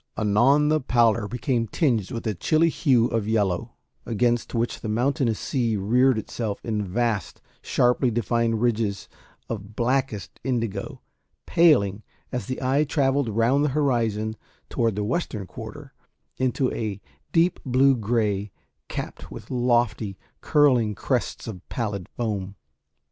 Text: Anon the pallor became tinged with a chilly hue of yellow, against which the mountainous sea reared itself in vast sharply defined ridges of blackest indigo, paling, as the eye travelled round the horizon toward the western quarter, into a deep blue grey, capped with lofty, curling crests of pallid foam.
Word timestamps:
Anon 0.17 0.69
the 0.69 0.81
pallor 0.81 1.27
became 1.27 1.67
tinged 1.67 2.09
with 2.09 2.25
a 2.25 2.33
chilly 2.33 2.69
hue 2.69 3.05
of 3.09 3.27
yellow, 3.27 3.75
against 4.03 4.55
which 4.55 4.81
the 4.81 4.89
mountainous 4.89 5.37
sea 5.39 5.77
reared 5.77 6.17
itself 6.17 6.59
in 6.65 6.83
vast 6.83 7.39
sharply 7.61 8.09
defined 8.09 8.63
ridges 8.63 9.07
of 9.47 9.75
blackest 9.75 10.39
indigo, 10.43 11.01
paling, 11.45 12.01
as 12.31 12.47
the 12.47 12.59
eye 12.63 12.83
travelled 12.83 13.29
round 13.29 13.63
the 13.63 13.69
horizon 13.77 14.35
toward 14.69 14.95
the 14.95 15.03
western 15.03 15.45
quarter, 15.45 15.93
into 16.37 16.71
a 16.73 16.99
deep 17.31 17.59
blue 17.63 17.95
grey, 17.95 18.51
capped 18.89 19.29
with 19.29 19.51
lofty, 19.51 20.17
curling 20.41 20.95
crests 20.95 21.45
of 21.47 21.61
pallid 21.69 22.09
foam. 22.09 22.55